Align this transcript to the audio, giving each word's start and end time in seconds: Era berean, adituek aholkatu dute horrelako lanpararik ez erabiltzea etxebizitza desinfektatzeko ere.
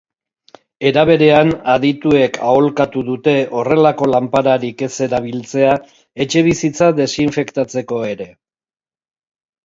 Era 0.91 1.01
berean, 1.07 1.49
adituek 1.73 2.37
aholkatu 2.53 3.03
dute 3.09 3.35
horrelako 3.59 4.07
lanpararik 4.13 4.81
ez 4.87 4.89
erabiltzea 5.09 5.75
etxebizitza 6.25 6.89
desinfektatzeko 7.01 8.01
ere. 8.13 8.27